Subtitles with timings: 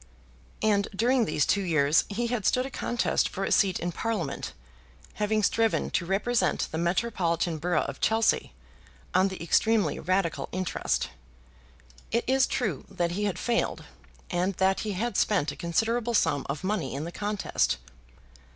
[0.63, 4.53] And during these two years he had stood a contest for a seat in Parliament,
[5.21, 8.51] having striven to represent the metropolitan borough of Chelsea,
[9.13, 11.09] on the extremely Radical interest.
[12.11, 13.83] It is true that he had failed,
[14.31, 17.77] and that he had spent a considerable sum of money in the contest.